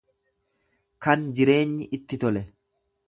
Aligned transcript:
kan 1.07 1.27
jireenyi 1.41 1.91
itti 1.99 2.23
tole. 2.25 2.43